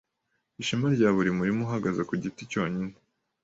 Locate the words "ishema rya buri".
0.61-1.29